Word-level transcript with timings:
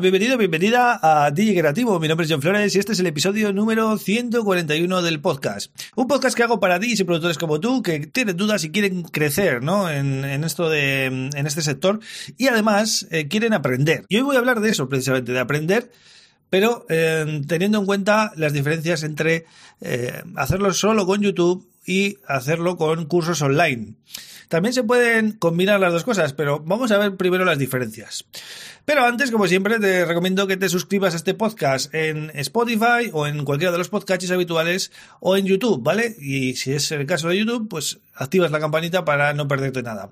Bienvenido, 0.00 0.36
bienvenida 0.36 0.98
a 1.00 1.30
DJ 1.30 1.56
Creativo. 1.56 2.00
Mi 2.00 2.08
nombre 2.08 2.24
es 2.24 2.32
John 2.32 2.42
Flores 2.42 2.74
y 2.74 2.80
este 2.80 2.92
es 2.92 2.98
el 2.98 3.06
episodio 3.06 3.52
número 3.52 3.96
141 3.96 5.02
del 5.02 5.20
podcast. 5.20 5.72
Un 5.94 6.08
podcast 6.08 6.36
que 6.36 6.42
hago 6.42 6.58
para 6.58 6.80
DJs 6.80 7.00
y 7.00 7.04
productores 7.04 7.38
como 7.38 7.60
tú 7.60 7.80
que 7.80 8.00
tienen 8.00 8.36
dudas 8.36 8.64
y 8.64 8.70
quieren 8.70 9.04
crecer, 9.04 9.62
¿no? 9.62 9.88
En, 9.88 10.24
esto 10.42 10.68
de, 10.68 11.04
en 11.04 11.46
este 11.46 11.62
sector 11.62 12.00
y 12.36 12.48
además 12.48 13.06
eh, 13.12 13.28
quieren 13.28 13.52
aprender. 13.52 14.04
Y 14.08 14.16
hoy 14.16 14.22
voy 14.22 14.36
a 14.36 14.40
hablar 14.40 14.60
de 14.60 14.70
eso 14.70 14.88
precisamente, 14.88 15.32
de 15.32 15.40
aprender 15.40 15.92
pero 16.50 16.86
eh, 16.88 17.42
teniendo 17.46 17.78
en 17.78 17.86
cuenta 17.86 18.32
las 18.36 18.52
diferencias 18.52 19.02
entre 19.02 19.44
eh, 19.80 20.22
hacerlo 20.36 20.72
solo 20.72 21.06
con 21.06 21.20
YouTube 21.20 21.68
y 21.86 22.18
hacerlo 22.26 22.76
con 22.76 23.06
cursos 23.06 23.42
online. 23.42 23.94
También 24.48 24.74
se 24.74 24.84
pueden 24.84 25.32
combinar 25.32 25.80
las 25.80 25.92
dos 25.92 26.04
cosas, 26.04 26.32
pero 26.32 26.60
vamos 26.60 26.90
a 26.92 26.98
ver 26.98 27.16
primero 27.16 27.44
las 27.44 27.58
diferencias. 27.58 28.24
Pero 28.84 29.04
antes, 29.04 29.30
como 29.30 29.48
siempre, 29.48 29.78
te 29.78 30.04
recomiendo 30.04 30.46
que 30.46 30.56
te 30.56 30.68
suscribas 30.68 31.14
a 31.14 31.16
este 31.16 31.34
podcast 31.34 31.92
en 31.94 32.30
Spotify 32.34 33.10
o 33.12 33.26
en 33.26 33.44
cualquiera 33.44 33.72
de 33.72 33.78
los 33.78 33.88
podcasts 33.88 34.30
habituales 34.30 34.92
o 35.20 35.36
en 35.36 35.46
YouTube, 35.46 35.82
¿vale? 35.82 36.14
Y 36.20 36.54
si 36.56 36.72
es 36.72 36.92
el 36.92 37.06
caso 37.06 37.28
de 37.28 37.38
YouTube, 37.38 37.68
pues 37.68 37.98
activas 38.14 38.50
la 38.50 38.60
campanita 38.60 39.04
para 39.04 39.32
no 39.32 39.48
perderte 39.48 39.82
nada. 39.82 40.10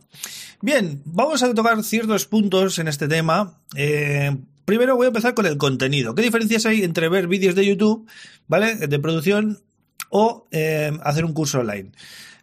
Bien, 0.61 1.03
vamos 1.05 1.43
a 1.43 1.53
tocar 1.53 1.83
ciertos 1.85 2.27
puntos 2.27 2.79
en 2.79 2.89
este 2.89 3.09
tema. 3.09 3.59
Eh, 3.77 4.35
primero 4.65 4.97
voy 4.97 5.05
a 5.05 5.09
empezar 5.09 5.35
con 5.35 5.47
el 5.47 5.59
contenido. 5.59 6.15
¿Qué 6.15 6.23
diferencias 6.23 6.65
hay 6.67 6.83
entre 6.83 7.09
ver 7.09 7.29
vídeos 7.29 7.55
de 7.55 7.67
YouTube, 7.67 8.09
¿vale? 8.49 8.75
De 8.75 8.99
producción 8.99 9.61
o 10.11 10.47
eh, 10.51 10.93
hacer 11.03 11.25
un 11.25 11.33
curso 11.33 11.61
online? 11.61 11.93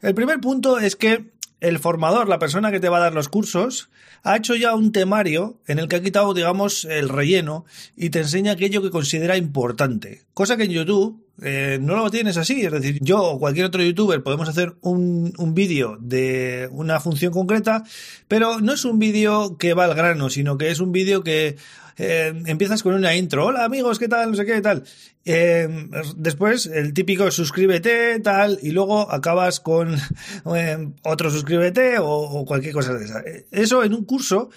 El 0.01 0.15
primer 0.15 0.39
punto 0.39 0.79
es 0.79 0.95
que 0.95 1.31
el 1.59 1.79
formador, 1.79 2.29
la 2.29 2.39
persona 2.39 2.71
que 2.71 2.79
te 2.79 2.89
va 2.89 2.97
a 2.97 3.01
dar 3.01 3.13
los 3.13 3.27
cursos, 3.27 3.89
ha 4.23 4.37
hecho 4.37 4.55
ya 4.55 4.75
un 4.75 4.91
temario 4.91 5.59
en 5.67 5.79
el 5.79 5.87
que 5.87 5.97
ha 5.97 6.01
quitado, 6.01 6.33
digamos, 6.33 6.85
el 6.85 7.09
relleno 7.09 7.65
y 7.95 8.09
te 8.09 8.19
enseña 8.19 8.53
aquello 8.53 8.81
que 8.81 8.91
considera 8.91 9.37
importante. 9.37 10.23
Cosa 10.33 10.57
que 10.57 10.63
en 10.63 10.71
YouTube 10.71 11.25
eh, 11.41 11.77
no 11.81 11.95
lo 11.95 12.09
tienes 12.09 12.37
así. 12.37 12.61
Es 12.61 12.71
decir, 12.71 12.99
yo 13.01 13.21
o 13.21 13.39
cualquier 13.39 13.65
otro 13.65 13.83
youtuber 13.83 14.23
podemos 14.23 14.49
hacer 14.49 14.75
un, 14.81 15.33
un 15.37 15.53
vídeo 15.53 15.97
de 15.99 16.69
una 16.71 16.99
función 16.99 17.31
concreta, 17.31 17.83
pero 18.27 18.59
no 18.61 18.73
es 18.73 18.85
un 18.85 18.99
vídeo 18.99 19.57
que 19.57 19.73
va 19.73 19.85
al 19.85 19.95
grano, 19.95 20.29
sino 20.29 20.57
que 20.57 20.69
es 20.69 20.79
un 20.79 20.91
vídeo 20.91 21.23
que 21.23 21.57
eh, 21.99 22.33
empiezas 22.45 22.81
con 22.81 22.93
una 22.93 23.13
intro. 23.13 23.47
Hola 23.47 23.65
amigos, 23.65 23.99
¿qué 23.99 24.07
tal? 24.07 24.31
No 24.31 24.37
sé 24.37 24.45
qué, 24.45 24.61
tal. 24.61 24.83
Eh, 25.25 25.67
después 26.15 26.65
el 26.65 26.93
típico 26.93 27.29
suscríbete, 27.29 28.21
tal, 28.21 28.57
y 28.61 28.71
luego 28.71 29.11
acabas 29.11 29.59
con 29.59 29.95
eh, 30.55 30.91
otro 31.03 31.29
suscríbete 31.29 31.97
o, 31.99 32.45
cualquier 32.45 32.73
cosa 32.73 32.93
de 32.93 33.03
esa. 33.03 33.21
Eso 33.51 33.83
en 33.83 33.93
un 33.93 34.05
curso, 34.05 34.49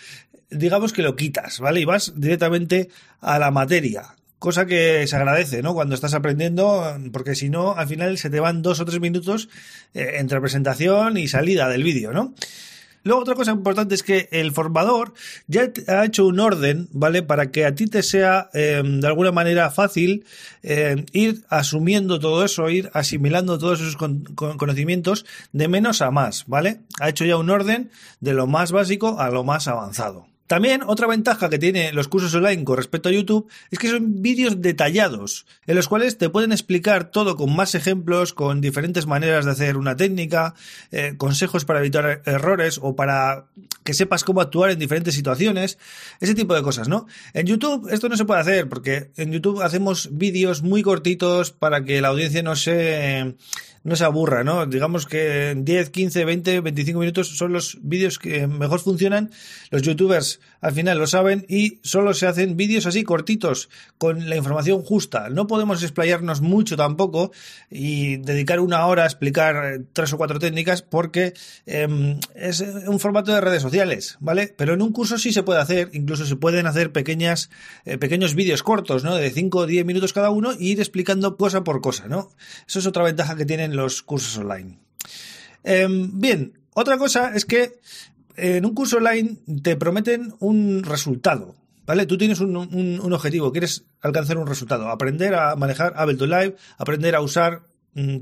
digamos 0.50 0.92
que 0.92 1.02
lo 1.02 1.16
quitas, 1.16 1.58
¿vale? 1.58 1.80
Y 1.80 1.84
vas 1.84 2.12
directamente 2.14 2.88
a 3.20 3.40
la 3.40 3.50
materia 3.50 4.14
cosa 4.42 4.66
que 4.66 5.06
se 5.06 5.14
agradece, 5.14 5.62
¿no? 5.62 5.72
Cuando 5.72 5.94
estás 5.94 6.14
aprendiendo, 6.14 6.98
porque 7.12 7.36
si 7.36 7.48
no, 7.48 7.76
al 7.76 7.86
final 7.86 8.18
se 8.18 8.28
te 8.28 8.40
van 8.40 8.60
dos 8.60 8.80
o 8.80 8.84
tres 8.84 8.98
minutos 8.98 9.48
entre 9.94 10.40
presentación 10.40 11.16
y 11.16 11.28
salida 11.28 11.68
del 11.68 11.84
vídeo, 11.84 12.12
¿no? 12.12 12.34
Luego 13.04 13.22
otra 13.22 13.36
cosa 13.36 13.52
importante 13.52 13.94
es 13.94 14.02
que 14.02 14.28
el 14.32 14.50
formador 14.50 15.14
ya 15.46 15.70
ha 15.86 16.04
hecho 16.04 16.26
un 16.26 16.40
orden, 16.40 16.88
¿vale? 16.92 17.22
Para 17.22 17.52
que 17.52 17.64
a 17.64 17.74
ti 17.74 17.86
te 17.86 18.02
sea 18.02 18.48
em, 18.52 19.00
de 19.00 19.06
alguna 19.06 19.30
manera 19.30 19.70
fácil 19.70 20.24
em, 20.64 21.06
ir 21.12 21.44
asumiendo 21.48 22.18
todo 22.18 22.44
eso, 22.44 22.68
ir 22.68 22.90
asimilando 22.94 23.58
todos 23.58 23.80
esos 23.80 23.96
conocimientos 23.96 25.24
de 25.52 25.68
menos 25.68 26.02
a 26.02 26.10
más, 26.10 26.44
¿vale? 26.48 26.80
Ha 27.00 27.08
hecho 27.08 27.24
ya 27.24 27.36
un 27.36 27.50
orden 27.50 27.90
de 28.20 28.34
lo 28.34 28.48
más 28.48 28.72
básico 28.72 29.20
a 29.20 29.30
lo 29.30 29.44
más 29.44 29.68
avanzado. 29.68 30.31
También 30.46 30.82
otra 30.86 31.06
ventaja 31.06 31.48
que 31.48 31.58
tiene 31.58 31.92
los 31.92 32.08
cursos 32.08 32.34
online 32.34 32.64
con 32.64 32.76
respecto 32.76 33.08
a 33.08 33.12
YouTube 33.12 33.48
es 33.70 33.78
que 33.78 33.88
son 33.88 34.22
vídeos 34.22 34.60
detallados, 34.60 35.46
en 35.66 35.76
los 35.76 35.88
cuales 35.88 36.18
te 36.18 36.28
pueden 36.28 36.52
explicar 36.52 37.10
todo 37.10 37.36
con 37.36 37.54
más 37.54 37.74
ejemplos, 37.74 38.32
con 38.32 38.60
diferentes 38.60 39.06
maneras 39.06 39.44
de 39.44 39.52
hacer 39.52 39.76
una 39.76 39.96
técnica, 39.96 40.54
eh, 40.90 41.14
consejos 41.16 41.64
para 41.64 41.80
evitar 41.80 42.22
errores 42.26 42.78
o 42.82 42.94
para 42.94 43.46
que 43.84 43.94
sepas 43.94 44.24
cómo 44.24 44.40
actuar 44.40 44.70
en 44.70 44.78
diferentes 44.78 45.14
situaciones, 45.14 45.78
ese 46.20 46.34
tipo 46.34 46.54
de 46.54 46.62
cosas, 46.62 46.88
¿no? 46.88 47.06
En 47.32 47.46
YouTube 47.46 47.88
esto 47.90 48.08
no 48.08 48.16
se 48.16 48.24
puede 48.24 48.40
hacer 48.40 48.68
porque 48.68 49.10
en 49.16 49.32
YouTube 49.32 49.62
hacemos 49.62 50.10
vídeos 50.12 50.62
muy 50.62 50.82
cortitos 50.82 51.50
para 51.50 51.84
que 51.84 52.00
la 52.00 52.08
audiencia 52.08 52.42
no 52.42 52.56
se 52.56 53.34
no 53.84 53.96
se 53.96 54.04
aburra, 54.04 54.44
¿no? 54.44 54.66
Digamos 54.66 55.06
que 55.06 55.54
10, 55.56 55.90
15, 55.90 56.24
20, 56.24 56.60
25 56.60 57.00
minutos 57.00 57.36
son 57.36 57.52
los 57.52 57.78
vídeos 57.82 58.18
que 58.18 58.46
mejor 58.46 58.80
funcionan. 58.80 59.30
Los 59.70 59.82
youtubers 59.82 60.31
al 60.60 60.72
final 60.72 60.98
lo 60.98 61.06
saben 61.06 61.44
y 61.48 61.80
solo 61.82 62.14
se 62.14 62.26
hacen 62.26 62.56
vídeos 62.56 62.86
así 62.86 63.02
cortitos 63.02 63.68
con 63.98 64.28
la 64.28 64.36
información 64.36 64.82
justa. 64.82 65.28
No 65.30 65.46
podemos 65.46 65.82
explayarnos 65.82 66.40
mucho 66.40 66.76
tampoco 66.76 67.32
y 67.70 68.16
dedicar 68.18 68.60
una 68.60 68.86
hora 68.86 69.04
a 69.04 69.06
explicar 69.06 69.64
eh, 69.64 69.84
tres 69.92 70.12
o 70.12 70.18
cuatro 70.18 70.38
técnicas 70.38 70.82
porque 70.82 71.34
em, 71.66 72.18
es 72.34 72.60
un 72.60 73.00
formato 73.00 73.32
de 73.32 73.40
redes 73.40 73.62
sociales, 73.62 74.16
¿vale? 74.20 74.54
Pero 74.56 74.74
en 74.74 74.82
un 74.82 74.92
curso 74.92 75.18
sí 75.18 75.32
se 75.32 75.42
puede 75.42 75.60
hacer, 75.60 75.90
incluso 75.92 76.24
se 76.24 76.36
pueden 76.36 76.66
hacer 76.66 76.92
pequeñas, 76.92 77.50
eh, 77.84 77.98
pequeños 77.98 78.34
vídeos 78.34 78.62
cortos, 78.62 79.04
¿no? 79.04 79.14
De 79.16 79.30
5 79.30 79.58
o 79.58 79.66
10 79.66 79.84
minutos 79.84 80.12
cada 80.12 80.30
uno 80.30 80.52
e 80.52 80.56
ir 80.60 80.80
explicando 80.80 81.36
cosa 81.36 81.64
por 81.64 81.80
cosa, 81.80 82.08
¿no? 82.08 82.30
Eso 82.66 82.78
es 82.78 82.86
otra 82.86 83.02
ventaja 83.02 83.36
que 83.36 83.46
tienen 83.46 83.76
los 83.76 84.02
cursos 84.02 84.36
online. 84.38 84.78
Em, 85.64 86.20
bien, 86.20 86.58
otra 86.74 86.96
cosa 86.96 87.32
es 87.34 87.44
que 87.44 87.78
en 88.36 88.64
un 88.64 88.74
curso 88.74 88.96
online 88.96 89.38
te 89.62 89.76
prometen 89.76 90.34
un 90.40 90.82
resultado. 90.84 91.54
¿Vale? 91.84 92.06
Tú 92.06 92.16
tienes 92.16 92.38
un, 92.38 92.56
un, 92.56 93.12
objetivo, 93.12 93.50
quieres 93.50 93.84
alcanzar 94.00 94.38
un 94.38 94.46
resultado, 94.46 94.88
aprender 94.88 95.34
a 95.34 95.56
manejar 95.56 95.94
Ableton 95.96 96.30
Live, 96.30 96.56
aprender 96.78 97.16
a 97.16 97.20
usar 97.20 97.62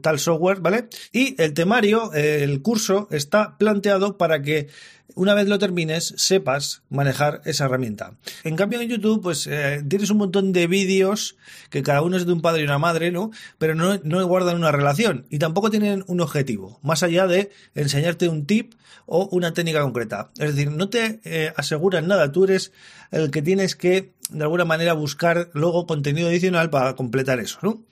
tal 0.03 0.19
software, 0.19 0.61
¿vale? 0.61 0.89
Y 1.13 1.41
el 1.41 1.55
temario, 1.55 2.13
el 2.13 2.63
curso, 2.63 3.09
está 3.11 3.57
planteado 3.59 4.19
para 4.19 4.43
que 4.43 4.69
una 5.15 5.35
vez 5.35 5.49
lo 5.49 5.59
termines, 5.59 6.15
sepas 6.17 6.83
manejar 6.89 7.41
esa 7.45 7.65
herramienta. 7.65 8.15
En 8.45 8.57
cambio, 8.57 8.81
en 8.81 8.89
YouTube, 8.89 9.23
pues 9.23 9.47
eh, 9.47 9.85
tienes 9.89 10.11
un 10.11 10.19
montón 10.19 10.53
de 10.53 10.67
vídeos 10.67 11.37
que 11.69 11.83
cada 11.83 12.03
uno 12.03 12.17
es 12.17 12.27
de 12.27 12.33
un 12.33 12.41
padre 12.41 12.63
y 12.63 12.65
una 12.65 12.79
madre, 12.79 13.11
¿no? 13.11 13.31
Pero 13.59 13.75
no, 13.75 13.99
no 14.03 14.25
guardan 14.27 14.57
una 14.57 14.73
relación 14.73 15.27
y 15.31 15.39
tampoco 15.39 15.71
tienen 15.71 16.05
un 16.07 16.21
objetivo, 16.21 16.79
más 16.83 17.03
allá 17.03 17.27
de 17.27 17.51
enseñarte 17.75 18.29
un 18.29 18.47
tip 18.47 18.75
o 19.07 19.29
una 19.33 19.53
técnica 19.53 19.83
concreta. 19.83 20.31
Es 20.39 20.55
decir, 20.55 20.71
no 20.71 20.89
te 20.89 21.21
eh, 21.25 21.53
aseguran 21.57 22.07
nada, 22.07 22.33
tú 22.33 22.45
eres 22.45 22.73
el 23.11 23.31
que 23.31 23.43
tienes 23.43 23.75
que, 23.77 24.13
de 24.31 24.43
alguna 24.43 24.65
manera, 24.65 24.93
buscar 24.93 25.51
luego 25.53 25.87
contenido 25.87 26.29
adicional 26.29 26.71
para 26.71 26.95
completar 26.95 27.41
eso, 27.41 27.59
¿no? 27.63 27.85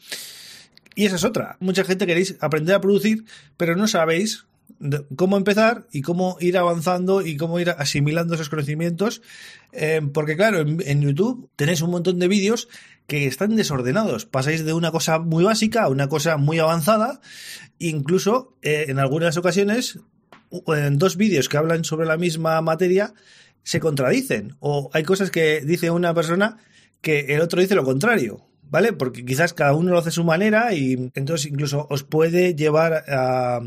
Y 0.99 1.07
esa 1.07 1.15
es 1.15 1.23
otra. 1.23 1.57
Mucha 1.61 1.85
gente 1.85 2.09
queréis 2.09 2.35
aprender 2.41 2.75
a 2.75 2.81
producir, 2.81 3.25
pero 3.57 3.77
no 3.77 3.87
sabéis 3.87 4.47
cómo 5.15 5.37
empezar 5.37 5.87
y 5.93 6.03
cómo 6.03 6.37
ir 6.41 6.59
avanzando 6.59 7.25
y 7.25 7.37
cómo 7.37 7.61
ir 7.61 7.71
asimilando 7.71 8.35
esos 8.35 8.49
conocimientos. 8.49 9.23
Eh, 9.71 10.01
porque 10.13 10.35
claro, 10.35 10.59
en, 10.59 11.01
YouTube 11.01 11.51
tenéis 11.55 11.83
un 11.83 11.93
montón 11.93 12.19
de 12.19 12.27
vídeos 12.27 12.69
que 13.07 13.29
están 13.29 13.55
desordenados. 13.55 14.27
Pasáis 14.27 14.65
de 14.65 14.73
una 14.73 14.91
cosa 14.91 15.21
muy 15.21 15.45
básica 15.45 15.85
a 15.85 15.89
una 15.89 16.09
cosa 16.09 16.37
muy 16.37 16.59
avanzada. 16.59 17.21
Incluso 17.79 18.57
eh, 18.63 18.87
en 18.89 18.99
algunas 18.99 19.37
ocasiones, 19.37 20.01
en 20.67 20.99
dos 20.99 21.17
vídeos 21.17 21.49
que 21.49 21.59
hablan 21.59 21.85
sobre 21.85 22.09
la 22.09 22.17
misma 22.17 22.61
materia 22.61 23.15
se 23.63 23.79
contradicen. 23.79 24.57
O 24.59 24.91
hay 24.93 25.05
cosas 25.05 25.31
que 25.31 25.61
dice 25.61 25.93
una 25.93 26.13
persona 26.13 26.57
que 27.01 27.21
el 27.37 27.41
otro 27.41 27.61
dice 27.61 27.77
lo 27.77 27.85
contrario. 27.85 28.49
¿Vale? 28.71 28.93
Porque 28.93 29.25
quizás 29.25 29.55
cada 29.55 29.75
uno 29.75 29.93
lo 29.93 29.99
hace 29.99 30.11
a 30.11 30.13
su 30.13 30.25
manera 30.25 30.75
y 30.75 31.11
entonces 31.15 31.47
incluso 31.47 31.87
os 31.91 32.05
puede 32.05 32.55
llevar 32.55 33.05
a, 33.09 33.61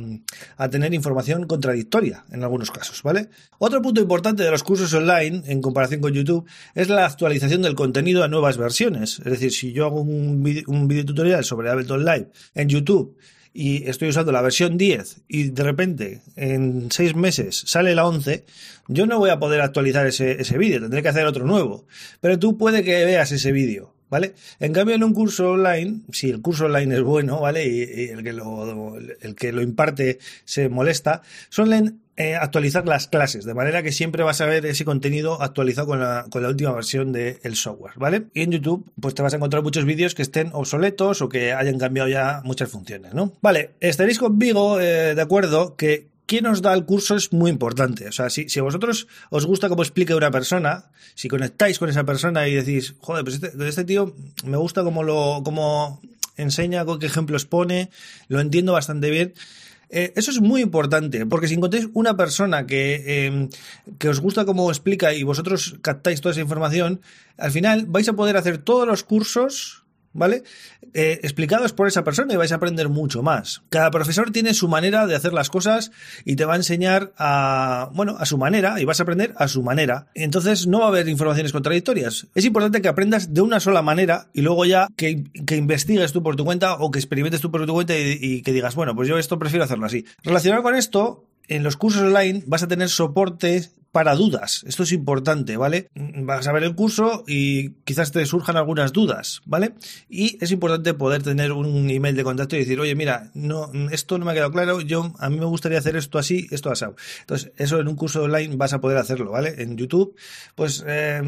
tener 0.70 0.94
información 0.94 1.48
contradictoria 1.48 2.24
en 2.32 2.44
algunos 2.44 2.72
casos, 2.72 3.04
¿vale? 3.04 3.30
Otro 3.58 3.82
punto 3.82 4.02
importante 4.02 4.44
de 4.44 4.52
los 4.52 4.64
cursos 4.64 4.94
online 4.94 5.44
en 5.46 5.62
comparación 5.62 6.02
con 6.02 6.14
YouTube 6.14 6.48
es 6.76 6.90
la 6.90 7.06
actualización 7.06 7.62
del 7.62 7.76
contenido 7.76 8.24
a 8.24 8.28
nuevas 8.28 8.58
versiones. 8.58 9.20
Es 9.20 9.32
decir, 9.32 9.52
si 9.52 9.74
yo 9.74 9.86
hago 9.86 10.02
un 10.02 10.44
video, 10.44 11.06
tutorial 11.06 11.44
sobre 11.44 11.70
Ableton 11.70 12.06
Live 12.06 12.30
en 12.54 12.70
YouTube 12.70 13.18
y 13.54 13.88
estoy 13.90 14.10
usando 14.10 14.32
la 14.32 14.42
versión 14.42 14.78
10 14.78 15.24
y 15.28 15.50
de 15.50 15.64
repente 15.64 16.22
en 16.36 16.90
6 16.90 17.16
meses 17.16 17.64
sale 17.66 17.96
la 17.96 18.08
11, 18.08 18.46
yo 18.88 19.06
no 19.06 19.20
voy 19.20 19.30
a 19.30 19.40
poder 19.40 19.62
actualizar 19.62 20.06
ese, 20.08 20.42
ese 20.42 20.58
vídeo, 20.58 20.80
tendré 20.80 21.02
que 21.02 21.10
hacer 21.10 21.26
otro 21.26 21.46
nuevo. 21.46 21.86
Pero 22.22 22.40
tú 22.40 22.58
puede 22.58 22.84
que 22.84 23.04
veas 23.06 23.32
ese 23.32 23.52
vídeo 23.52 23.91
¿vale? 24.12 24.36
En 24.60 24.74
cambio, 24.74 24.94
en 24.94 25.04
un 25.04 25.14
curso 25.14 25.52
online, 25.52 26.02
si 26.12 26.30
el 26.30 26.42
curso 26.42 26.66
online 26.66 26.96
es 26.96 27.02
bueno, 27.02 27.40
¿vale? 27.40 27.66
Y, 27.66 28.10
el, 28.10 28.24
que 28.24 28.34
lo, 28.34 28.96
el 28.98 29.36
que 29.36 29.52
lo 29.52 29.64
imparte 29.64 30.20
se 30.46 30.70
molesta, 30.70 31.24
suelen 31.50 32.02
eh, 32.18 32.36
actualizar 32.36 32.86
las 32.86 33.08
clases, 33.08 33.46
de 33.46 33.54
manera 33.54 33.82
que 33.82 33.94
siempre 33.94 34.22
vas 34.22 34.42
a 34.42 34.46
ver 34.46 34.66
ese 34.66 34.84
contenido 34.86 35.42
actualizado 35.42 35.88
con 35.88 36.02
la, 36.02 36.28
con 36.30 36.44
la 36.44 36.50
última 36.50 36.72
versión 36.74 37.14
del 37.14 37.56
software, 37.56 37.94
¿vale? 37.96 38.26
Y 38.34 38.42
en 38.42 38.52
YouTube, 38.52 38.86
pues 39.00 39.16
te 39.16 39.24
vas 39.24 39.34
a 39.34 39.38
encontrar 39.38 39.64
muchos 39.64 39.86
vídeos 39.86 40.14
que 40.14 40.22
estén 40.22 40.52
obsoletos 40.54 41.22
o 41.22 41.30
que 41.30 41.54
hayan 41.54 41.80
cambiado 41.80 42.10
ya 42.10 42.42
muchas 42.44 42.70
funciones, 42.70 43.14
¿no? 43.14 43.34
Vale, 43.42 43.72
estaréis 43.80 44.20
conmigo 44.20 44.80
eh, 44.80 45.16
de 45.16 45.22
acuerdo 45.22 45.78
que 45.78 46.11
quién 46.32 46.48
os 46.48 46.64
da 46.64 46.72
el 46.72 46.88
curso 46.88 47.20
es 47.20 47.34
muy 47.34 47.52
importante. 47.52 48.08
O 48.08 48.14
sea, 48.14 48.30
si, 48.30 48.48
si, 48.48 48.60
a 48.60 48.64
vosotros 48.64 49.06
os 49.30 49.46
gusta 49.46 49.68
cómo 49.68 49.84
explica 49.84 50.16
una 50.16 50.32
persona, 50.32 50.88
si 51.14 51.28
conectáis 51.28 51.78
con 51.78 51.90
esa 51.90 52.06
persona 52.06 52.48
y 52.48 52.56
decís, 52.56 52.96
joder, 53.02 53.26
pues 53.26 53.36
este, 53.44 53.52
este 53.68 53.84
tío 53.84 54.16
me 54.46 54.56
gusta 54.56 54.82
cómo 54.82 55.04
lo, 55.04 55.42
cómo 55.44 56.00
enseña, 56.38 56.86
qué 57.02 57.06
ejemplos 57.06 57.44
pone, 57.44 57.90
lo 58.30 58.40
entiendo 58.40 58.72
bastante 58.72 59.10
bien. 59.10 59.34
Eh, 59.90 60.14
eso 60.16 60.32
es 60.32 60.40
muy 60.40 60.62
importante, 60.62 61.26
porque 61.26 61.50
si 61.50 61.56
encontráis 61.56 61.90
una 61.92 62.16
persona 62.16 62.66
que, 62.66 63.26
em, 63.26 63.50
que 64.00 64.08
os 64.08 64.22
gusta 64.22 64.46
cómo 64.46 64.72
explica 64.72 65.14
y 65.14 65.24
vosotros 65.24 65.76
captáis 65.82 66.22
toda 66.22 66.32
esa 66.32 66.40
información, 66.40 67.02
al 67.36 67.52
final 67.52 67.88
vais 67.88 68.08
a 68.08 68.14
poder 68.14 68.38
hacer 68.38 68.58
todos 68.58 68.88
los 68.88 69.04
cursos 69.04 69.81
¿vale? 70.14 70.44
Eh, 70.94 71.20
explicados 71.24 71.74
por 71.74 71.88
esa 71.88 72.04
persona 72.04 72.34
y 72.34 72.38
vais 72.38 72.52
a 72.52 72.56
aprender 72.56 72.90
mucho 72.90 73.24
más. 73.24 73.62
Cada 73.70 73.92
profesor 73.92 74.32
tiene 74.32 74.54
su 74.54 74.68
manera 74.68 75.08
de 75.08 75.16
hacer 75.16 75.34
las 75.34 75.50
cosas 75.50 75.92
y 76.26 76.36
te 76.36 76.46
va 76.46 76.54
a 76.54 76.58
enseñar 76.58 77.14
a, 77.18 77.90
bueno, 77.94 78.16
a 78.20 78.26
su 78.26 78.38
manera 78.38 78.80
y 78.80 78.86
vas 78.86 79.00
a 79.00 79.04
aprender 79.04 79.34
a 79.38 79.48
su 79.48 79.64
manera. 79.64 80.08
Entonces 80.16 80.68
no 80.68 80.80
va 80.80 80.86
a 80.86 80.90
haber 80.90 81.08
informaciones 81.08 81.52
contradictorias. 81.52 82.28
Es 82.36 82.46
importante 82.46 82.82
que 82.82 82.90
aprendas 82.90 83.34
de 83.34 83.42
una 83.42 83.60
sola 83.60 83.82
manera 83.82 84.28
y 84.34 84.42
luego 84.42 84.66
ya 84.66 84.88
que, 84.96 85.24
investigues 85.52 86.12
tú 86.12 86.24
por 86.24 86.36
tu 86.36 86.46
cuenta 86.46 86.76
o 86.76 86.92
que 86.92 87.00
experimentes 87.00 87.42
tú 87.42 87.52
por 87.52 87.66
tu 87.66 87.74
cuenta 87.74 87.98
y, 87.98 88.18
y 88.20 88.42
que 88.42 88.52
digas, 88.54 88.76
bueno, 88.76 88.96
pues 88.96 89.08
yo 89.08 89.18
esto 89.18 89.40
prefiero 89.40 89.64
hacerlo 89.64 89.86
así. 89.86 90.06
Relacionado 90.24 90.64
con 90.64 90.76
esto, 90.76 91.26
en 91.48 91.64
los 91.64 91.78
cursos 91.78 92.02
online 92.02 92.44
vas 92.48 92.64
a 92.64 92.68
tener 92.68 92.90
soporte 92.90 93.70
para 93.92 94.16
dudas. 94.16 94.64
Esto 94.68 94.84
es 94.84 94.92
importante, 94.92 95.58
¿vale? 95.58 95.90
Vas 95.96 96.48
a 96.48 96.52
ver 96.52 96.64
el 96.64 96.76
curso 96.76 97.24
y 97.28 97.72
quizás 97.84 98.12
te 98.12 98.26
surjan 98.26 98.58
algunas 98.58 98.94
dudas, 98.94 99.42
¿vale? 99.46 99.74
Y 100.10 100.38
es 100.44 100.52
importante 100.52 100.94
poder 100.94 101.24
tener 101.24 101.52
un 101.52 101.90
email 101.90 102.16
de 102.16 102.24
contacto 102.24 102.56
y 102.56 102.60
decir, 102.60 102.80
oye, 102.80 102.96
mira, 102.96 103.32
no, 103.34 103.72
esto 103.92 104.18
no 104.18 104.26
me 104.26 104.32
ha 104.32 104.34
quedado 104.34 104.52
claro, 104.52 104.82
yo, 104.82 105.14
a 105.20 105.30
mí 105.30 105.40
me 105.40 105.46
gustaría 105.46 105.80
hacer 105.80 105.96
esto 105.96 106.18
así, 106.18 106.48
esto 106.52 106.72
así. 106.72 106.86
Entonces, 107.22 107.52
eso 107.58 107.80
en 107.80 107.88
un 107.88 107.96
curso 107.96 108.24
online 108.24 108.56
vas 108.56 108.74
a 108.74 108.82
poder 108.82 108.98
hacerlo, 108.98 109.32
¿vale? 109.32 109.56
En 109.58 109.78
YouTube, 109.78 110.16
pues 110.56 110.84
eh, 110.88 111.22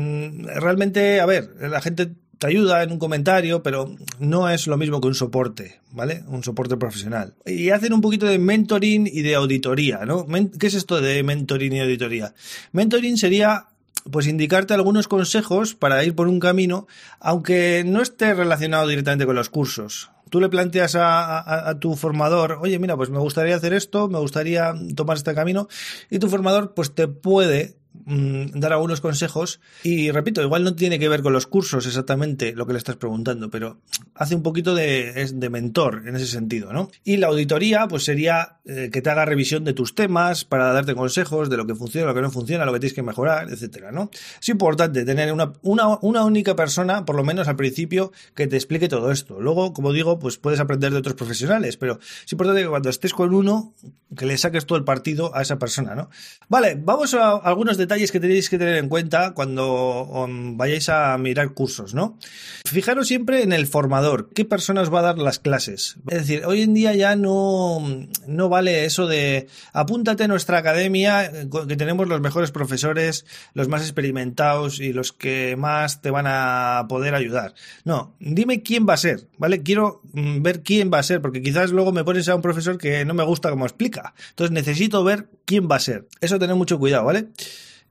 realmente, 0.56 1.20
a 1.20 1.26
ver, 1.26 1.50
la 1.60 1.82
gente 1.82 2.12
te 2.38 2.48
ayuda 2.48 2.84
en 2.84 2.92
un 2.92 3.00
comentario, 3.00 3.64
pero 3.64 3.96
no 4.20 4.50
es 4.50 4.68
lo 4.68 4.78
mismo 4.78 5.00
que 5.00 5.08
un 5.08 5.16
soporte, 5.16 5.80
¿vale? 5.92 6.24
Un 6.28 6.44
soporte 6.44 6.78
profesional. 6.78 7.34
Y 7.46 7.70
hacen 7.70 7.94
un 7.94 8.02
poquito 8.02 8.26
de 8.26 8.40
mentoring 8.40 9.08
y 9.08 9.22
de 9.22 9.36
auditoría, 9.36 10.06
¿no? 10.06 10.26
¿Qué 10.60 10.68
es 10.68 10.74
esto 10.74 11.00
de 11.02 11.24
mentoring 11.24 11.74
y 11.74 11.80
auditoría? 11.80 12.34
Mentoring 12.72 13.18
sería 13.18 13.68
pues 14.12 14.28
indicarte 14.28 14.74
algunos 14.74 15.08
consejos 15.08 15.76
para 15.76 16.04
ir 16.04 16.16
por 16.16 16.28
un 16.28 16.40
camino, 16.40 16.88
aunque 17.20 17.84
no 17.86 18.02
esté 18.02 18.34
relacionado 18.34 18.88
directamente 18.88 19.26
con 19.26 19.36
los 19.36 19.50
cursos. 19.50 20.12
Tú 20.30 20.40
le 20.42 20.50
planteas 20.50 20.96
a, 20.98 21.78
tu 21.80 21.96
formador, 21.96 22.58
oye, 22.60 22.80
mira, 22.80 22.98
pues 22.98 23.10
me 23.10 23.20
gustaría 23.20 23.56
hacer 23.56 23.74
esto, 23.74 24.08
me 24.08 24.18
gustaría 24.18 24.74
tomar 24.96 25.16
este 25.16 25.36
camino, 25.36 25.68
y 26.10 26.18
tu 26.18 26.28
formador 26.28 26.74
pues 26.74 26.96
te 26.96 27.08
puede 27.08 27.76
Mm, 28.06 28.60
dar 28.60 28.74
algunos 28.74 29.02
consejos 29.02 29.62
y 29.84 30.10
repito, 30.10 30.42
igual 30.42 30.64
no 30.64 30.76
tiene 30.76 30.98
que 30.98 31.08
ver 31.08 31.22
con 31.22 31.32
los 31.32 31.46
cursos 31.46 31.86
exactamente 31.86 32.54
lo 32.54 32.66
que 32.66 32.74
le 32.74 32.80
estás 32.80 32.96
preguntando, 32.96 33.52
pero 33.52 33.78
hace 34.16 34.36
un 34.36 34.42
poquito 34.42 34.74
de, 34.74 35.32
de 35.34 35.50
mentor 35.50 36.04
en 36.08 36.16
ese 36.16 36.26
sentido, 36.26 36.74
¿no? 36.74 36.90
Y 37.04 37.18
la 37.18 37.28
auditoría 37.28 37.88
pues 37.88 38.04
sería 38.04 38.58
eh, 38.66 38.90
que 38.92 39.02
te 39.02 39.10
haga 39.10 39.26
revisión 39.26 39.64
de 39.64 39.74
tus 39.74 39.94
temas 39.94 40.44
para 40.44 40.74
darte 40.74 40.96
consejos 40.96 41.50
de 41.50 41.56
lo 41.56 41.68
que 41.68 41.76
funciona, 41.76 42.08
lo 42.08 42.16
que 42.16 42.22
no 42.22 42.32
funciona, 42.32 42.66
lo 42.66 42.74
que 42.74 42.80
tienes 42.80 42.96
que 42.96 43.04
mejorar, 43.04 43.50
etcétera, 43.50 43.92
¿no? 43.92 44.10
Es 44.42 44.50
importante 44.50 45.06
tener 45.06 45.32
una, 45.32 45.54
una, 45.62 46.00
una 46.02 46.26
única 46.26 46.56
persona, 46.56 47.06
por 47.06 47.16
lo 47.16 47.24
menos 47.24 47.48
al 47.48 47.56
principio, 47.56 48.12
que 48.36 48.48
te 48.48 48.56
explique 48.56 48.90
todo 48.90 49.12
esto. 49.12 49.40
Luego, 49.40 49.72
como 49.72 49.94
digo, 49.94 50.18
pues 50.20 50.38
puedes 50.38 50.60
aprender 50.60 50.92
de 50.92 50.98
otros 50.98 51.16
profesionales, 51.16 51.78
pero 51.78 52.00
es 52.26 52.32
importante 52.32 52.64
que 52.64 52.70
cuando 52.70 52.90
estés 52.90 53.14
con 53.14 53.34
uno, 53.34 53.76
que 54.18 54.26
le 54.26 54.38
saques 54.38 54.66
todo 54.66 54.78
el 54.78 54.84
partido 54.84 55.34
a 55.36 55.44
esa 55.44 55.58
persona, 55.58 55.96
¿no? 55.96 56.10
Vale, 56.50 56.76
vamos 56.76 57.14
a 57.14 57.38
algunos 57.38 57.78
detalles 57.78 57.83
detalles 57.84 58.12
que 58.12 58.20
tenéis 58.20 58.50
que 58.50 58.58
tener 58.58 58.78
en 58.78 58.90
cuenta 58.90 59.34
cuando 59.34 60.04
um, 60.06 60.58
vayáis 60.58 60.90
a 60.90 61.18
mirar 61.18 61.54
cursos, 61.54 61.94
¿no? 61.94 62.18
Fijaros 62.66 63.08
siempre 63.08 63.44
en 63.44 63.54
el 63.54 63.68
formador, 63.68 64.30
qué 64.34 64.46
personas 64.46 64.92
va 64.94 65.00
a 65.00 65.04
dar 65.04 65.18
las 65.18 65.40
clases. 65.40 65.98
Es 66.10 66.20
decir, 66.20 66.46
hoy 66.46 66.62
en 66.62 66.74
día 66.74 66.94
ya 66.96 67.16
no, 67.16 67.80
no 68.28 68.50
vale 68.50 68.86
eso 68.86 69.08
de 69.08 69.48
apúntate 69.74 70.24
a 70.24 70.28
nuestra 70.28 70.58
academia, 70.58 71.32
que 71.68 71.76
tenemos 71.76 72.08
los 72.08 72.22
mejores 72.22 72.52
profesores, 72.52 73.26
los 73.54 73.68
más 73.68 73.82
experimentados 73.82 74.80
y 74.80 74.94
los 74.94 75.12
que 75.12 75.56
más 75.58 76.02
te 76.02 76.10
van 76.12 76.26
a 76.28 76.86
poder 76.88 77.16
ayudar. 77.16 77.54
No, 77.84 78.16
dime 78.20 78.64
quién 78.64 78.88
va 78.88 78.94
a 78.94 78.98
ser, 78.98 79.28
¿vale? 79.38 79.62
Quiero 79.62 80.02
mm, 80.14 80.42
ver 80.42 80.64
quién 80.64 80.92
va 80.92 81.00
a 81.00 81.04
ser, 81.04 81.22
porque 81.22 81.42
quizás 81.42 81.72
luego 81.72 81.92
me 81.92 82.04
pones 82.04 82.30
a 82.30 82.36
un 82.36 82.42
profesor 82.42 82.78
que 82.78 83.04
no 83.06 83.14
me 83.14 83.24
gusta 83.24 83.50
cómo 83.50 83.66
explica. 83.66 84.14
Entonces 84.30 84.52
necesito 84.52 85.04
ver 85.04 85.28
quién 85.46 85.68
va 85.70 85.78
a 85.78 85.80
ser. 85.80 86.08
Eso 86.22 86.40
tener 86.40 86.56
mucho 86.56 86.80
cuidado, 86.80 87.06
¿vale? 87.06 87.28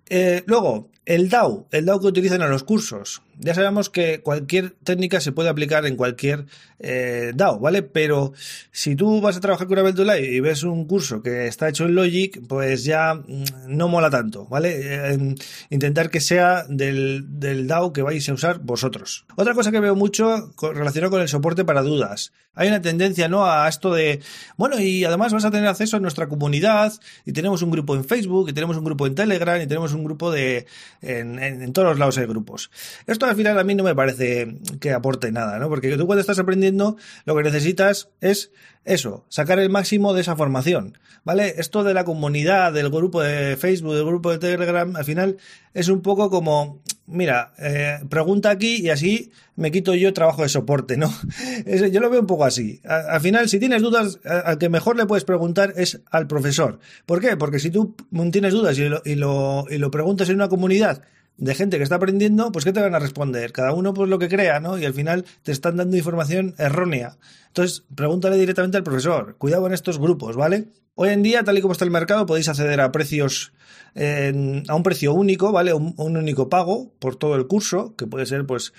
Eh, 0.06 0.42
luego, 0.46 0.90
el 1.04 1.28
DAO, 1.28 1.66
el 1.70 1.86
DAO 1.86 2.00
que 2.00 2.06
utilizan 2.06 2.42
en 2.42 2.50
los 2.50 2.64
cursos. 2.64 3.22
Ya 3.38 3.54
sabemos 3.54 3.90
que 3.90 4.20
cualquier 4.20 4.70
técnica 4.84 5.20
se 5.20 5.32
puede 5.32 5.48
aplicar 5.48 5.86
en 5.86 5.96
cualquier 5.96 6.46
eh, 6.78 7.32
DAO, 7.34 7.58
¿vale? 7.60 7.82
Pero 7.82 8.32
si 8.70 8.96
tú 8.96 9.20
vas 9.20 9.36
a 9.36 9.40
trabajar 9.40 9.66
con 9.66 9.78
Ableton 9.78 10.06
Live 10.06 10.32
y 10.32 10.40
ves 10.40 10.62
un 10.62 10.86
curso 10.86 11.22
que 11.22 11.46
está 11.46 11.68
hecho 11.68 11.84
en 11.84 11.94
Logic, 11.94 12.40
pues 12.46 12.84
ya 12.84 13.14
mm, 13.14 13.44
no 13.68 13.88
mola 13.88 14.10
tanto, 14.10 14.46
¿vale? 14.46 14.80
Eh, 14.82 15.34
intentar 15.70 16.10
que 16.10 16.20
sea 16.20 16.64
del, 16.68 17.24
del, 17.40 17.66
DAO 17.66 17.92
que 17.92 18.02
vais 18.02 18.28
a 18.28 18.32
usar 18.32 18.58
vosotros. 18.60 19.26
Otra 19.36 19.54
cosa 19.54 19.70
que 19.70 19.80
veo 19.80 19.94
mucho 19.94 20.52
relacionado 20.60 21.10
con 21.10 21.20
el 21.20 21.28
soporte 21.28 21.64
para 21.64 21.82
dudas. 21.82 22.32
Hay 22.54 22.68
una 22.68 22.82
tendencia, 22.82 23.28
¿no? 23.28 23.46
A 23.46 23.66
esto 23.66 23.94
de, 23.94 24.20
bueno, 24.58 24.78
y 24.78 25.04
además 25.04 25.32
vas 25.32 25.44
a 25.46 25.50
tener 25.50 25.68
acceso 25.68 25.96
a 25.96 26.00
nuestra 26.00 26.28
comunidad 26.28 26.92
y 27.24 27.32
tenemos 27.32 27.62
un 27.62 27.70
grupo 27.70 27.94
en 27.94 28.04
Facebook 28.04 28.50
y 28.50 28.52
tenemos 28.52 28.76
un 28.76 28.84
grupo 28.84 29.06
en 29.06 29.14
Telegram 29.14 29.60
y 29.60 29.66
tenemos 29.66 29.94
un 29.94 30.04
grupo 30.04 30.30
de 30.30 30.66
en, 31.00 31.72
todos 31.72 31.88
los 31.88 31.98
lados 31.98 32.18
hay 32.18 32.26
grupos. 32.26 32.70
Esto 33.06 33.21
al 33.26 33.36
final 33.36 33.58
a 33.58 33.64
mí 33.64 33.74
no 33.74 33.84
me 33.84 33.94
parece 33.94 34.56
que 34.80 34.92
aporte 34.92 35.32
nada, 35.32 35.58
¿no? 35.58 35.68
Porque 35.68 35.96
tú 35.96 36.06
cuando 36.06 36.20
estás 36.20 36.38
aprendiendo 36.38 36.96
lo 37.24 37.36
que 37.36 37.42
necesitas 37.42 38.10
es 38.20 38.50
eso, 38.84 39.24
sacar 39.28 39.58
el 39.58 39.70
máximo 39.70 40.12
de 40.12 40.22
esa 40.22 40.36
formación, 40.36 40.98
¿vale? 41.24 41.54
Esto 41.58 41.84
de 41.84 41.94
la 41.94 42.04
comunidad, 42.04 42.72
del 42.72 42.90
grupo 42.90 43.22
de 43.22 43.56
Facebook, 43.56 43.94
del 43.94 44.04
grupo 44.04 44.30
de 44.32 44.38
Telegram, 44.38 44.96
al 44.96 45.04
final 45.04 45.36
es 45.72 45.88
un 45.88 46.02
poco 46.02 46.30
como, 46.30 46.82
mira, 47.06 47.52
eh, 47.58 48.00
pregunta 48.08 48.50
aquí 48.50 48.76
y 48.76 48.90
así 48.90 49.30
me 49.54 49.70
quito 49.70 49.94
yo 49.94 50.12
trabajo 50.12 50.42
de 50.42 50.48
soporte, 50.48 50.96
¿no? 50.96 51.12
yo 51.92 52.00
lo 52.00 52.10
veo 52.10 52.20
un 52.20 52.26
poco 52.26 52.44
así. 52.44 52.80
Al, 52.84 53.20
final, 53.20 53.48
si 53.48 53.58
tienes 53.58 53.82
dudas, 53.82 54.18
al 54.24 54.58
que 54.58 54.68
mejor 54.68 54.96
le 54.96 55.06
puedes 55.06 55.24
preguntar 55.24 55.74
es 55.76 56.00
al 56.10 56.26
profesor. 56.26 56.80
¿Por 57.06 57.20
qué? 57.20 57.36
Porque 57.36 57.60
si 57.60 57.70
tú 57.70 57.94
tienes 58.32 58.52
dudas 58.52 58.76
y 58.78 58.88
lo, 58.88 59.02
y 59.04 59.14
lo, 59.14 59.66
y 59.70 59.78
lo 59.78 59.90
preguntas 59.90 60.28
en 60.28 60.36
una 60.36 60.48
comunidad 60.48 61.02
de 61.36 61.54
gente 61.54 61.76
que 61.76 61.82
está 61.82 61.96
aprendiendo, 61.96 62.52
pues 62.52 62.64
¿qué 62.64 62.72
te 62.72 62.80
van 62.80 62.94
a 62.94 62.98
responder? 62.98 63.52
Cada 63.52 63.72
uno 63.72 63.94
pues 63.94 64.08
lo 64.08 64.18
que 64.18 64.28
crea, 64.28 64.60
¿no? 64.60 64.78
Y 64.78 64.84
al 64.84 64.94
final 64.94 65.24
te 65.42 65.52
están 65.52 65.76
dando 65.76 65.96
información 65.96 66.54
errónea. 66.58 67.16
Entonces, 67.48 67.84
pregúntale 67.94 68.36
directamente 68.36 68.76
al 68.76 68.82
profesor. 68.82 69.36
Cuidado 69.38 69.66
en 69.66 69.72
estos 69.72 69.98
grupos, 69.98 70.36
¿vale? 70.36 70.68
Hoy 70.94 71.08
en 71.08 71.22
día, 71.22 71.42
tal 71.42 71.56
y 71.56 71.62
como 71.62 71.72
está 71.72 71.84
el 71.84 71.90
mercado, 71.90 72.26
podéis 72.26 72.48
acceder 72.48 72.80
a 72.80 72.92
precios, 72.92 73.52
a 73.94 74.74
un 74.74 74.82
precio 74.82 75.14
único, 75.14 75.50
¿vale? 75.50 75.72
Un, 75.72 75.94
único 76.16 76.48
pago 76.48 76.92
por 76.98 77.16
todo 77.16 77.34
el 77.34 77.46
curso, 77.46 77.94
que 77.96 78.06
puede 78.06 78.26
ser, 78.26 78.46
pues, 78.46 78.72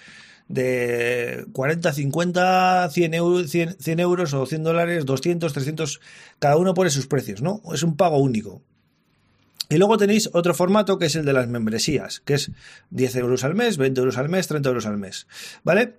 de 0.48 1.46
40, 1.54 1.92
50, 1.92 2.90
100 2.92 3.14
euros, 3.14 3.50
100, 3.50 3.78
100 3.80 4.00
euros 4.00 4.34
o 4.34 4.46
100 4.46 4.64
dólares, 4.64 5.06
200, 5.06 5.52
300, 5.54 6.02
cada 6.40 6.58
uno 6.58 6.74
pone 6.74 6.92
sus 6.92 7.08
precios, 7.08 7.42
¿no? 7.42 7.62
Es 7.74 7.82
un 7.84 7.98
pago 7.98 8.18
único. 8.20 8.62
Y 9.70 9.78
luego 9.78 9.98
tenéis 9.98 10.30
otro 10.34 10.54
formato 10.54 10.98
que 10.98 11.06
es 11.06 11.16
el 11.16 11.26
de 11.26 11.34
las 11.34 11.48
membresías, 11.48 12.20
que 12.22 12.36
es 12.36 12.52
10 12.92 13.16
euros 13.18 13.44
al 13.44 13.56
mes, 13.56 13.78
20 13.78 14.00
euros 14.00 14.18
al 14.18 14.30
mes, 14.30 14.48
30 14.48 14.70
euros 14.70 14.86
al 14.86 14.98
mes. 14.98 15.28
¿Vale? 15.64 15.96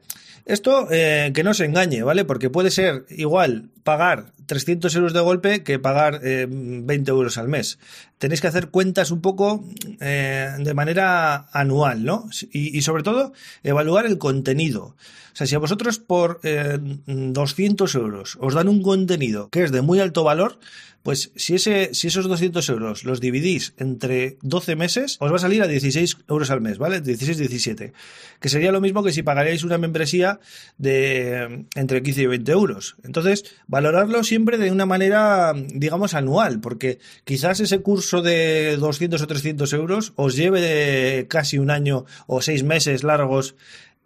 Esto 0.46 0.88
eh, 0.90 1.32
que 1.34 1.42
no 1.42 1.54
se 1.54 1.64
engañe, 1.64 2.02
¿vale? 2.02 2.24
Porque 2.24 2.50
puede 2.50 2.70
ser 2.70 3.06
igual 3.08 3.70
pagar 3.82 4.32
300 4.46 4.94
euros 4.94 5.14
de 5.14 5.20
golpe 5.20 5.62
que 5.62 5.78
pagar 5.78 6.20
20 6.20 6.92
eh, 6.92 7.02
euros 7.06 7.38
al 7.38 7.48
mes. 7.48 7.78
Tenéis 8.18 8.42
que 8.42 8.48
hacer 8.48 8.68
cuentas 8.68 9.10
un 9.10 9.22
poco 9.22 9.64
eh, 10.00 10.50
de 10.58 10.74
manera 10.74 11.48
anual, 11.52 12.04
¿no? 12.04 12.28
Y, 12.52 12.82
sobre 12.82 13.02
todo, 13.02 13.32
evaluar 13.62 14.04
el 14.04 14.18
contenido. 14.18 14.96
O 15.32 15.36
sea, 15.36 15.46
si 15.46 15.54
a 15.54 15.58
vosotros 15.58 15.98
por 15.98 16.40
200 16.42 17.94
euros 17.94 18.36
os 18.38 18.54
dan 18.54 18.68
un 18.68 18.82
contenido 18.82 19.48
que 19.48 19.64
es 19.64 19.72
de 19.72 19.80
muy 19.80 19.98
alto 19.98 20.24
valor, 20.24 20.58
pues 21.04 21.32
si, 21.36 21.54
ese, 21.54 21.92
si 21.92 22.06
esos 22.06 22.26
200 22.26 22.66
euros 22.70 23.04
los 23.04 23.20
dividís 23.20 23.74
entre 23.76 24.38
12 24.40 24.74
meses, 24.74 25.18
os 25.20 25.30
va 25.30 25.36
a 25.36 25.38
salir 25.38 25.62
a 25.62 25.66
16 25.66 26.16
euros 26.30 26.50
al 26.50 26.62
mes, 26.62 26.78
¿vale? 26.78 27.02
16, 27.02 27.36
17. 27.36 27.92
Que 28.40 28.48
sería 28.48 28.72
lo 28.72 28.80
mismo 28.80 29.02
que 29.02 29.12
si 29.12 29.22
pagaríais 29.22 29.64
una 29.64 29.76
membresía 29.76 30.33
de 30.78 31.66
entre 31.74 32.02
15 32.02 32.22
y 32.22 32.26
20 32.26 32.52
euros. 32.52 32.96
Entonces, 33.04 33.44
valorarlo 33.66 34.22
siempre 34.24 34.58
de 34.58 34.70
una 34.70 34.86
manera, 34.86 35.52
digamos, 35.54 36.14
anual, 36.14 36.60
porque 36.60 36.98
quizás 37.24 37.60
ese 37.60 37.80
curso 37.80 38.22
de 38.22 38.76
200 38.76 39.20
o 39.20 39.26
300 39.26 39.72
euros 39.72 40.12
os 40.16 40.36
lleve 40.36 41.26
casi 41.28 41.58
un 41.58 41.70
año 41.70 42.04
o 42.26 42.42
seis 42.42 42.62
meses 42.62 43.04
largos 43.04 43.54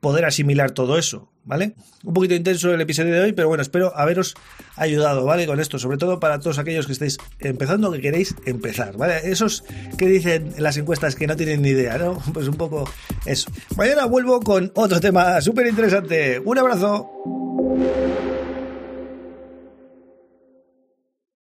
poder 0.00 0.24
asimilar 0.24 0.70
todo 0.70 0.98
eso, 0.98 1.28
¿vale? 1.48 1.72
Un 2.04 2.14
poquito 2.14 2.34
intenso 2.34 2.72
el 2.72 2.80
episodio 2.80 3.14
de 3.14 3.20
hoy, 3.20 3.32
pero 3.32 3.48
bueno, 3.48 3.62
espero 3.62 3.96
haberos 3.96 4.34
ayudado, 4.76 5.24
¿vale? 5.24 5.46
Con 5.46 5.58
esto, 5.58 5.78
sobre 5.78 5.96
todo 5.96 6.20
para 6.20 6.38
todos 6.38 6.58
aquellos 6.58 6.86
que 6.86 6.92
estéis 6.92 7.18
empezando 7.40 7.88
o 7.88 7.92
que 7.92 8.00
queréis 8.00 8.36
empezar, 8.44 8.96
¿vale? 8.96 9.20
Esos 9.24 9.64
que 9.96 10.06
dicen 10.06 10.52
en 10.56 10.62
las 10.62 10.76
encuestas 10.76 11.16
que 11.16 11.26
no 11.26 11.36
tienen 11.36 11.62
ni 11.62 11.70
idea, 11.70 11.98
¿no? 11.98 12.22
Pues 12.38 12.46
un 12.46 12.54
poco 12.54 12.88
eso. 13.24 13.50
Mañana 13.76 14.04
vuelvo 14.04 14.40
con 14.40 14.70
otro 14.74 15.00
tema 15.00 15.40
súper 15.40 15.66
interesante. 15.66 16.38
Un 16.44 16.58
abrazo. 16.58 17.10